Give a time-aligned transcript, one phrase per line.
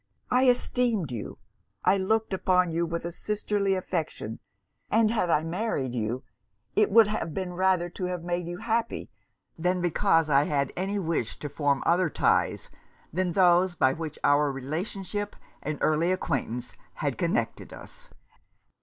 [0.31, 1.37] I esteemed you;
[1.85, 4.39] I looked upon you with a sisterly affection;
[4.89, 6.23] and had I married you,
[6.75, 9.11] it would have been rather to have made you happy,
[9.59, 12.71] than because I had any wish to form other ties
[13.13, 18.09] than those by which our relationship and early acquaintance had connected us.'